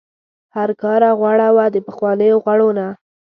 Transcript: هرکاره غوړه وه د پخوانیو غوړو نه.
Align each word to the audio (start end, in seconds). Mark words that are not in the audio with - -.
هرکاره 0.55 1.09
غوړه 1.19 1.47
وه 1.55 1.65
د 1.75 1.77
پخوانیو 1.87 2.41
غوړو 2.43 2.69
نه. 2.77 2.87